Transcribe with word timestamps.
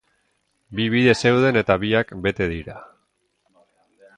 Bi 0.77 0.87
bide 0.95 1.13
zeuden 1.27 1.61
eta 1.61 1.77
biak 1.83 2.15
bete 2.25 2.51
dira. 2.55 2.81